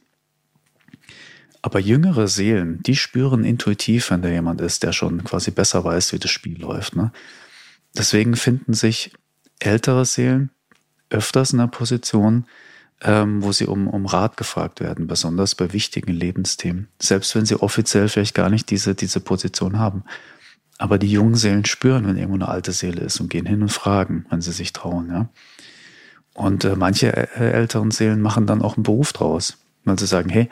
Aber 1.62 1.80
jüngere 1.80 2.28
Seelen, 2.28 2.82
die 2.84 2.96
spüren 2.96 3.44
intuitiv, 3.44 4.12
wenn 4.12 4.22
da 4.22 4.30
jemand 4.30 4.62
ist, 4.62 4.84
der 4.84 4.94
schon 4.94 5.24
quasi 5.24 5.52
besser 5.52 5.84
weiß, 5.84 6.14
wie 6.14 6.20
das 6.20 6.32
Spiel 6.32 6.60
läuft. 6.62 6.96
Ne? 6.96 7.12
Deswegen 7.98 8.36
finden 8.36 8.74
sich 8.74 9.12
ältere 9.60 10.06
Seelen 10.06 10.52
öfters 11.10 11.52
in 11.52 11.60
der 11.60 11.68
Position, 11.68 12.46
ähm, 13.01 13.44
wo 13.44 13.51
sie 13.51 13.68
um, 13.68 13.88
um 13.88 14.06
Rat 14.06 14.38
gefragt 14.38 14.80
werden, 14.80 15.08
besonders 15.08 15.56
bei 15.56 15.72
wichtigen 15.74 16.12
Lebensthemen. 16.12 16.88
Selbst 17.00 17.36
wenn 17.36 17.46
sie 17.46 17.62
offiziell 17.62 18.10
vielleicht 18.10 18.34
gar 18.34 18.50
nicht 18.50 18.70
diese, 18.72 18.96
diese 18.96 19.20
Position 19.20 19.77
haben. 19.77 20.04
Aber 20.80 20.98
die 20.98 21.12
jungen 21.12 21.36
Seelen 21.36 21.66
spüren, 21.66 22.08
wenn 22.08 22.18
irgendwo 22.18 22.36
eine 22.36 22.48
alte 22.48 22.72
Seele 22.72 23.01
ist 23.01 23.20
und 23.20 23.30
gehen 23.30 23.46
hin 23.46 23.62
und 23.62 23.72
fragen, 23.72 24.25
wenn 24.30 24.42
sie 24.42 24.51
sich 24.51 24.74
trauen. 24.74 25.10
Ja? 25.10 25.30
Und 26.34 26.66
äh, 26.66 26.75
manche 26.75 27.16
äh, 27.16 27.51
älteren 27.51 27.92
Seelen 27.92 28.22
machen 28.22 28.46
dann 28.46 28.62
auch 28.62 28.77
einen 28.77 28.84
Beruf 28.84 29.13
draus, 29.13 29.58
weil 29.86 29.98
sie 29.98 30.08
sagen, 30.08 30.30
hey, 30.30 30.50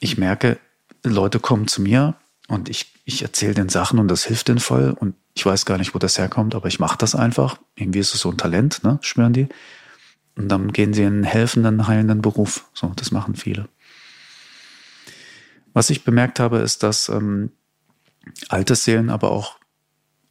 ich 0.00 0.18
merke, 0.18 0.58
Leute 1.02 1.40
kommen 1.40 1.68
zu 1.68 1.82
mir 1.82 2.14
und 2.48 2.68
ich, 2.68 2.94
ich 3.04 3.22
erzähle 3.22 3.54
den 3.54 3.68
Sachen 3.68 3.98
und 3.98 4.08
das 4.08 4.24
hilft 4.24 4.48
denen 4.48 4.60
voll 4.60 4.94
und 4.98 5.14
ich 5.34 5.44
weiß 5.44 5.66
gar 5.66 5.78
nicht, 5.78 5.94
wo 5.94 5.98
das 5.98 6.18
herkommt, 6.18 6.54
aber 6.54 6.68
ich 6.68 6.78
mache 6.78 6.96
das 6.96 7.14
einfach. 7.14 7.58
Irgendwie 7.74 7.98
ist 7.98 8.14
es 8.14 8.20
so 8.20 8.30
ein 8.30 8.38
Talent, 8.38 8.82
ne? 8.84 8.98
schwören 9.02 9.32
die. 9.32 9.48
Und 10.36 10.48
dann 10.48 10.72
gehen 10.72 10.92
sie 10.92 11.02
in 11.02 11.14
einen 11.14 11.24
helfenden, 11.24 11.86
heilenden 11.86 12.22
Beruf. 12.22 12.68
So, 12.74 12.92
das 12.96 13.10
machen 13.10 13.36
viele. 13.36 13.68
Was 15.72 15.90
ich 15.90 16.04
bemerkt 16.04 16.40
habe, 16.40 16.58
ist, 16.58 16.82
dass 16.82 17.08
ähm, 17.08 17.52
alte 18.48 18.74
Seelen 18.74 19.10
aber 19.10 19.30
auch 19.30 19.58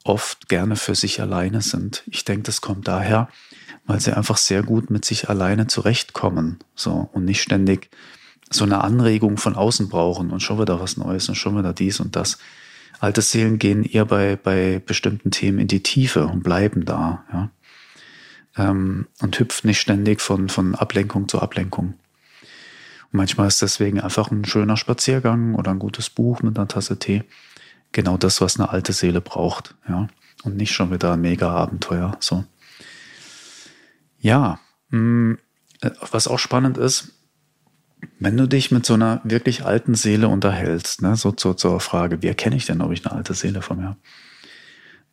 oft 0.03 0.49
gerne 0.49 0.75
für 0.75 0.95
sich 0.95 1.21
alleine 1.21 1.61
sind. 1.61 2.03
Ich 2.07 2.25
denke, 2.25 2.43
das 2.43 2.61
kommt 2.61 2.87
daher, 2.87 3.29
weil 3.85 3.99
sie 3.99 4.15
einfach 4.15 4.37
sehr 4.37 4.63
gut 4.63 4.89
mit 4.89 5.05
sich 5.05 5.29
alleine 5.29 5.67
zurechtkommen. 5.67 6.59
So, 6.75 7.09
und 7.13 7.25
nicht 7.25 7.41
ständig 7.41 7.89
so 8.49 8.65
eine 8.65 8.83
Anregung 8.83 9.37
von 9.37 9.55
außen 9.55 9.89
brauchen 9.89 10.31
und 10.31 10.41
schon 10.41 10.59
wieder 10.59 10.79
was 10.79 10.97
Neues 10.97 11.29
und 11.29 11.35
schon 11.35 11.57
wieder 11.57 11.73
dies 11.73 11.99
und 11.99 12.15
das. 12.15 12.37
Alte 12.99 13.21
Seelen 13.21 13.59
gehen 13.59 13.83
eher 13.83 14.05
bei, 14.05 14.35
bei 14.35 14.81
bestimmten 14.85 15.31
Themen 15.31 15.59
in 15.59 15.67
die 15.67 15.83
Tiefe 15.83 16.27
und 16.27 16.43
bleiben 16.43 16.85
da, 16.85 17.25
ja. 17.31 17.49
Ähm, 18.57 19.07
und 19.19 19.39
hüpfen 19.39 19.67
nicht 19.67 19.79
ständig 19.79 20.21
von, 20.21 20.49
von 20.49 20.75
Ablenkung 20.75 21.27
zu 21.27 21.41
Ablenkung. 21.41 21.95
Und 23.11 23.17
manchmal 23.17 23.47
ist 23.47 23.61
deswegen 23.61 23.99
einfach 23.99 24.29
ein 24.31 24.45
schöner 24.45 24.77
Spaziergang 24.77 25.55
oder 25.55 25.71
ein 25.71 25.79
gutes 25.79 26.09
Buch 26.09 26.41
mit 26.41 26.57
einer 26.57 26.67
Tasse 26.67 26.99
Tee 26.99 27.23
genau 27.93 28.17
das, 28.17 28.41
was 28.41 28.59
eine 28.59 28.69
alte 28.69 28.91
Seele 28.91 29.21
braucht, 29.21 29.75
ja. 29.87 30.07
Und 30.43 30.57
nicht 30.57 30.73
schon 30.73 30.91
wieder 30.91 31.13
ein 31.13 31.21
Mega-Abenteuer, 31.21 32.17
so. 32.19 32.43
Ja, 34.19 34.59
mh, 34.89 34.99
mm, 34.99 35.37
äh, 35.81 35.91
was 36.11 36.27
auch 36.27 36.39
spannend 36.39 36.77
ist, 36.77 37.13
wenn 38.19 38.35
du 38.35 38.47
dich 38.47 38.71
mit 38.71 38.85
so 38.85 38.95
einer 38.95 39.21
wirklich 39.23 39.63
alten 39.63 39.95
Seele 39.95 40.27
unterhältst, 40.27 41.01
ne, 41.01 41.15
so 41.15 41.31
zur, 41.31 41.55
zur 41.55 41.79
Frage, 41.79 42.21
wie 42.21 42.27
erkenne 42.27 42.57
ich 42.57 42.65
denn, 42.65 42.81
ob 42.81 42.91
ich 42.91 43.05
eine 43.05 43.15
alte 43.15 43.33
Seele 43.33 43.61
von 43.61 43.77
mir 43.77 43.85
habe, 43.85 43.99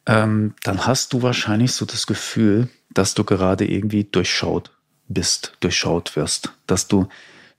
ähm, 0.07 0.55
dann 0.63 0.87
hast 0.87 1.13
du 1.13 1.23
wahrscheinlich 1.23 1.73
so 1.73 1.85
das 1.85 2.07
Gefühl, 2.07 2.69
dass 2.91 3.15
du 3.15 3.25
gerade 3.25 3.67
irgendwie 3.67 4.05
durchschaut 4.05 4.71
bist, 5.09 5.53
durchschaut 5.61 6.17
wirst, 6.17 6.53
dass 6.67 6.89
du 6.89 7.09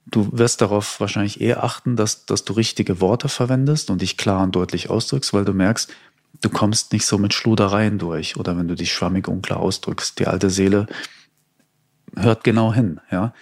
Du 0.06 0.28
wirst 0.32 0.60
darauf 0.60 0.98
wahrscheinlich 1.00 1.40
eher 1.40 1.62
achten, 1.62 1.96
dass, 1.96 2.26
dass 2.26 2.44
du 2.44 2.54
richtige 2.54 3.00
Worte 3.00 3.28
verwendest 3.28 3.88
und 3.88 4.02
dich 4.02 4.16
klar 4.16 4.42
und 4.42 4.56
deutlich 4.56 4.90
ausdrückst, 4.90 5.32
weil 5.32 5.44
du 5.44 5.52
merkst, 5.52 5.92
du 6.40 6.50
kommst 6.50 6.92
nicht 6.92 7.06
so 7.06 7.18
mit 7.18 7.34
Schludereien 7.34 7.98
durch 7.98 8.36
oder 8.36 8.56
wenn 8.56 8.68
du 8.68 8.74
dich 8.74 8.92
schwammig 8.92 9.28
unklar 9.28 9.60
ausdrückst. 9.60 10.18
Die 10.18 10.26
alte 10.26 10.50
Seele 10.50 10.86
hört 12.16 12.42
genau 12.44 12.74
hin, 12.74 13.00
ja. 13.10 13.32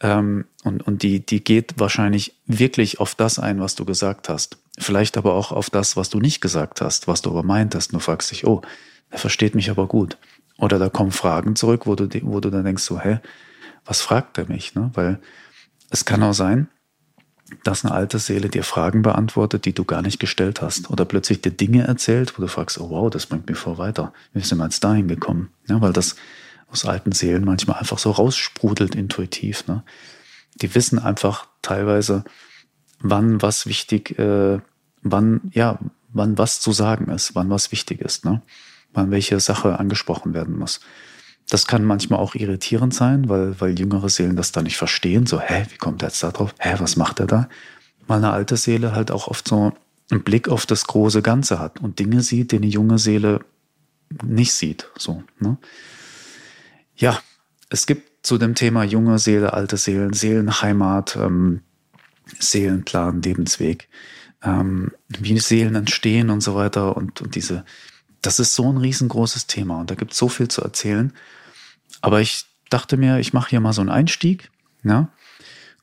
Ähm, 0.00 0.44
und, 0.62 0.86
und 0.86 1.02
die, 1.02 1.24
die 1.24 1.42
geht 1.42 1.74
wahrscheinlich 1.78 2.34
wirklich 2.46 3.00
auf 3.00 3.14
das 3.14 3.38
ein, 3.38 3.60
was 3.60 3.74
du 3.74 3.84
gesagt 3.84 4.28
hast. 4.28 4.58
Vielleicht 4.78 5.16
aber 5.16 5.34
auch 5.34 5.52
auf 5.52 5.70
das, 5.70 5.96
was 5.96 6.10
du 6.10 6.18
nicht 6.18 6.40
gesagt 6.40 6.80
hast, 6.80 7.06
was 7.06 7.22
du 7.22 7.30
aber 7.30 7.42
meintest. 7.42 7.92
Du 7.92 7.98
fragst 8.00 8.30
dich, 8.30 8.46
oh, 8.46 8.62
er 9.10 9.18
versteht 9.18 9.54
mich 9.54 9.70
aber 9.70 9.86
gut. 9.86 10.18
Oder 10.58 10.78
da 10.78 10.88
kommen 10.88 11.12
Fragen 11.12 11.56
zurück, 11.56 11.86
wo 11.86 11.94
du, 11.94 12.08
wo 12.22 12.40
du 12.40 12.50
dann 12.50 12.64
denkst 12.64 12.82
so, 12.82 13.00
hä, 13.00 13.20
was 13.84 14.00
fragt 14.00 14.38
er 14.38 14.46
mich? 14.46 14.74
Ne? 14.74 14.90
Weil 14.94 15.20
es 15.90 16.04
kann 16.04 16.22
auch 16.22 16.32
sein, 16.32 16.68
dass 17.62 17.84
eine 17.84 17.94
alte 17.94 18.18
Seele 18.18 18.48
dir 18.48 18.64
Fragen 18.64 19.02
beantwortet, 19.02 19.64
die 19.64 19.74
du 19.74 19.84
gar 19.84 20.02
nicht 20.02 20.18
gestellt 20.18 20.62
hast. 20.62 20.90
Oder 20.90 21.04
plötzlich 21.04 21.42
dir 21.42 21.50
Dinge 21.50 21.86
erzählt, 21.86 22.36
wo 22.36 22.42
du 22.42 22.48
fragst, 22.48 22.80
oh 22.80 22.90
wow, 22.90 23.10
das 23.10 23.26
bringt 23.26 23.48
mich 23.48 23.58
vor 23.58 23.78
weiter. 23.78 24.12
Wie 24.32 24.40
sind 24.40 24.58
wir 24.58 24.64
jetzt 24.64 24.82
dahin 24.82 25.08
gekommen? 25.08 25.50
Ja, 25.68 25.80
weil 25.80 25.92
das 25.92 26.16
aus 26.68 26.84
alten 26.84 27.12
Seelen 27.12 27.44
manchmal 27.44 27.78
einfach 27.78 27.98
so 27.98 28.10
raussprudelt 28.10 28.94
intuitiv. 28.94 29.66
Ne? 29.66 29.84
Die 30.60 30.74
wissen 30.74 30.98
einfach 30.98 31.46
teilweise, 31.62 32.24
wann 33.00 33.42
was 33.42 33.66
wichtig, 33.66 34.18
äh, 34.18 34.60
wann, 35.02 35.40
ja, 35.52 35.78
wann 36.12 36.38
was 36.38 36.60
zu 36.60 36.72
sagen 36.72 37.10
ist, 37.10 37.34
wann 37.34 37.50
was 37.50 37.72
wichtig 37.72 38.00
ist, 38.00 38.24
ne? 38.24 38.42
wann 38.92 39.10
welche 39.10 39.38
Sache 39.40 39.78
angesprochen 39.78 40.34
werden 40.34 40.56
muss. 40.56 40.80
Das 41.48 41.66
kann 41.66 41.84
manchmal 41.84 42.20
auch 42.20 42.34
irritierend 42.34 42.94
sein, 42.94 43.28
weil, 43.28 43.60
weil 43.60 43.78
jüngere 43.78 44.08
Seelen 44.08 44.36
das 44.36 44.52
da 44.52 44.62
nicht 44.62 44.78
verstehen. 44.78 45.26
So, 45.26 45.40
hä, 45.40 45.66
wie 45.70 45.76
kommt 45.76 46.02
er 46.02 46.08
jetzt 46.08 46.22
da 46.22 46.30
drauf? 46.30 46.54
Hä, 46.58 46.76
was 46.78 46.96
macht 46.96 47.20
er 47.20 47.26
da? 47.26 47.48
Weil 48.06 48.18
eine 48.18 48.30
alte 48.30 48.56
Seele 48.56 48.94
halt 48.94 49.10
auch 49.10 49.28
oft 49.28 49.46
so 49.46 49.72
einen 50.10 50.22
Blick 50.22 50.48
auf 50.48 50.64
das 50.64 50.86
große 50.86 51.20
Ganze 51.22 51.58
hat 51.58 51.80
und 51.80 51.98
Dinge 51.98 52.22
sieht, 52.22 52.52
die 52.52 52.56
eine 52.56 52.66
junge 52.66 52.98
Seele 52.98 53.40
nicht 54.22 54.54
sieht. 54.54 54.88
So, 54.96 55.22
ne? 55.38 55.58
Ja, 56.96 57.18
es 57.68 57.86
gibt 57.86 58.26
zu 58.26 58.38
dem 58.38 58.54
Thema 58.54 58.84
junge 58.84 59.18
Seele, 59.18 59.52
alte 59.52 59.76
Seelen, 59.76 60.12
Seelenheimat, 60.12 61.16
ähm, 61.16 61.60
Seelenplan, 62.38 63.22
Lebensweg, 63.22 63.88
ähm, 64.42 64.92
wie 65.08 65.38
Seelen 65.38 65.74
entstehen 65.74 66.30
und 66.30 66.40
so 66.40 66.54
weiter 66.54 66.96
und, 66.96 67.20
und 67.20 67.34
diese, 67.34 67.64
das 68.22 68.38
ist 68.38 68.54
so 68.54 68.72
ein 68.72 68.78
riesengroßes 68.78 69.46
Thema 69.46 69.80
und 69.80 69.90
da 69.90 69.94
gibt 69.94 70.12
es 70.12 70.18
so 70.18 70.28
viel 70.28 70.48
zu 70.48 70.62
erzählen. 70.62 71.12
Aber 72.00 72.20
ich 72.20 72.46
dachte 72.70 72.96
mir, 72.96 73.18
ich 73.18 73.32
mache 73.32 73.50
hier 73.50 73.60
mal 73.60 73.72
so 73.72 73.80
einen 73.80 73.90
Einstieg. 73.90 74.50
Ja? 74.82 75.08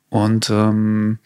Und 0.09 0.49
ähm, 0.49 1.19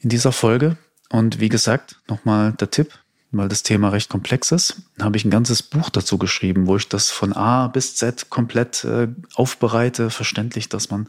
in 0.00 0.08
dieser 0.08 0.32
Folge, 0.32 0.76
und 1.08 1.40
wie 1.40 1.48
gesagt, 1.48 2.00
nochmal 2.08 2.52
der 2.52 2.70
Tipp, 2.70 2.98
weil 3.32 3.48
das 3.48 3.62
Thema 3.62 3.90
recht 3.90 4.08
komplex 4.08 4.50
ist, 4.52 4.82
habe 5.00 5.16
ich 5.16 5.24
ein 5.24 5.30
ganzes 5.30 5.62
Buch 5.62 5.88
dazu 5.90 6.18
geschrieben, 6.18 6.66
wo 6.66 6.76
ich 6.76 6.88
das 6.88 7.10
von 7.10 7.32
A 7.32 7.68
bis 7.68 7.94
Z 7.96 8.28
komplett 8.28 8.84
äh, 8.84 9.08
aufbereite, 9.34 10.10
verständlich, 10.10 10.68
dass 10.68 10.90
man 10.90 11.08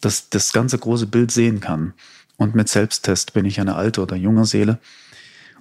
das, 0.00 0.28
das 0.30 0.52
ganze 0.52 0.78
große 0.78 1.06
Bild 1.06 1.30
sehen 1.30 1.60
kann. 1.60 1.94
Und 2.36 2.54
mit 2.54 2.68
Selbsttest 2.68 3.32
bin 3.32 3.44
ich 3.44 3.60
eine 3.60 3.76
alte 3.76 4.00
oder 4.00 4.16
junge 4.16 4.44
Seele. 4.44 4.78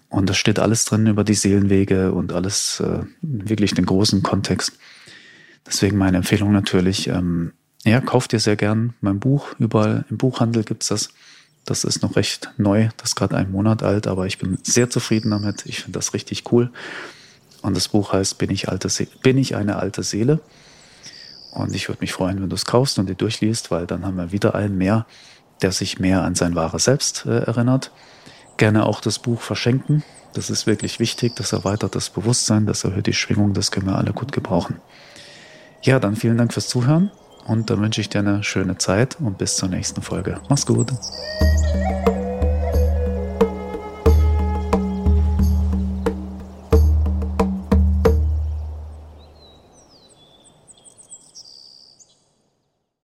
Und 0.10 0.30
da 0.30 0.34
steht 0.34 0.60
alles 0.60 0.86
drin 0.86 1.08
über 1.08 1.24
die 1.24 1.34
Seelenwege 1.34 2.12
und 2.12 2.34
alles, 2.34 2.80
äh, 2.80 3.00
wirklich 3.22 3.74
den 3.74 3.86
großen 3.86 4.22
Kontext. 4.22 4.74
Deswegen 5.65 5.98
meine 5.98 6.18
Empfehlung 6.18 6.51
natürlich, 6.51 7.08
ähm, 7.08 7.53
ja, 7.84 8.00
kauft 8.00 8.34
ihr 8.34 8.39
sehr 8.39 8.56
gern 8.56 8.94
mein 9.01 9.20
Buch. 9.20 9.56
Überall 9.60 10.06
im 10.10 10.18
Buchhandel 10.18 10.63
gibt's 10.63 10.88
das. 10.88 11.10
Das 11.65 11.84
ist 11.84 12.01
noch 12.01 12.15
recht 12.18 12.51
neu, 12.58 12.89
das 12.98 13.10
ist 13.10 13.15
gerade 13.15 13.38
einen 13.38 13.51
Monat 13.51 13.84
alt, 13.84 14.06
aber 14.06 14.27
ich 14.27 14.38
bin 14.38 14.58
sehr 14.63 14.89
zufrieden 14.89 15.32
damit. 15.32 15.65
Ich 15.65 15.80
finde 15.80 15.98
das 15.98 16.13
richtig 16.13 16.51
cool. 16.51 16.72
Und 17.62 17.75
das 17.77 17.88
Buch 17.88 18.12
heißt 18.12 18.38
Bin 18.38 18.50
ich, 18.51 18.70
alte 18.70 18.89
bin 19.22 19.38
ich 19.38 19.56
eine 19.56 19.77
alte 19.77 20.03
Seele? 20.03 20.42
Und 21.51 21.74
ich 21.74 21.88
würde 21.88 22.01
mich 22.01 22.12
freuen, 22.12 22.42
wenn 22.42 22.50
du 22.50 22.56
es 22.56 22.65
kaufst 22.65 23.00
und 23.00 23.08
dir 23.08 23.15
durchliest, 23.15 23.72
weil 23.72 23.88
dann 23.88 24.06
haben 24.06 24.18
wir 24.18 24.32
wieder 24.32 24.56
einen 24.56 24.77
mehr, 24.77 25.06
der 25.63 25.72
sich 25.72 26.00
mehr 26.00 26.22
an 26.22 26.36
sein 26.36 26.55
wahres 26.55 26.84
Selbst 26.84 27.25
äh, 27.25 27.39
erinnert 27.39 27.91
gerne 28.58 28.86
auch 28.86 29.01
das 29.01 29.20
Buch 29.20 29.41
verschenken. 29.41 30.03
Das 30.34 30.50
ist 30.50 30.67
wirklich 30.67 31.00
wichtig. 31.00 31.36
Das 31.36 31.53
erweitert 31.53 31.96
das 31.96 32.10
Bewusstsein, 32.10 32.65
das 32.65 32.84
erhöht 32.84 33.08
die 33.08 33.13
Schwingung. 33.13 33.53
Das 33.53 33.72
können 33.72 33.88
wir 33.88 33.98
alle 33.98 34.13
gut 34.13 34.32
gebrauchen. 34.32 34.79
Ja, 35.82 36.00
dann 36.00 36.15
vielen 36.15 36.38
Dank 36.38 36.53
fürs 36.53 36.67
Zuhören 36.67 37.12
und 37.46 37.70
dann 37.70 37.82
wünsche 37.82 38.01
ich 38.01 38.10
dir 38.10 38.20
eine 38.20 38.43
schöne 38.43 38.77
Zeit 38.77 39.17
und 39.20 39.38
bis 39.38 39.58
zur 39.58 39.70
nächsten 39.70 40.01
Folge. 40.01 40.39
Mach's 40.50 40.65
gut. 40.65 40.91